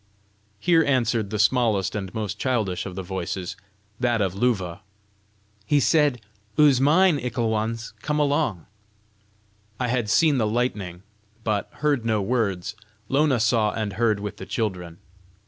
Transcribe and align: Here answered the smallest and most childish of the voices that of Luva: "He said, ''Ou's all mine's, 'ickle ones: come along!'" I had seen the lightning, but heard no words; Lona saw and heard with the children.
Here 0.59 0.83
answered 0.83 1.29
the 1.29 1.37
smallest 1.37 1.93
and 1.93 2.11
most 2.11 2.39
childish 2.39 2.87
of 2.87 2.95
the 2.95 3.03
voices 3.03 3.55
that 3.99 4.19
of 4.19 4.33
Luva: 4.33 4.79
"He 5.63 5.79
said, 5.79 6.19
''Ou's 6.57 6.79
all 6.79 6.85
mine's, 6.85 7.21
'ickle 7.23 7.51
ones: 7.51 7.93
come 8.01 8.17
along!'" 8.19 8.65
I 9.79 9.89
had 9.89 10.09
seen 10.09 10.39
the 10.39 10.47
lightning, 10.47 11.03
but 11.43 11.69
heard 11.85 12.03
no 12.03 12.19
words; 12.19 12.73
Lona 13.09 13.39
saw 13.39 13.73
and 13.73 13.93
heard 13.93 14.19
with 14.19 14.37
the 14.37 14.47
children. 14.47 14.97